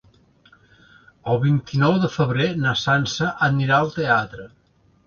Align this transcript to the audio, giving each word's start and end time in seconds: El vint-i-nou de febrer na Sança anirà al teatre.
El 1.33 1.37
vint-i-nou 1.43 1.99
de 2.07 2.11
febrer 2.17 2.49
na 2.65 2.75
Sança 2.87 3.33
anirà 3.51 3.79
al 3.83 3.97
teatre. 4.01 4.53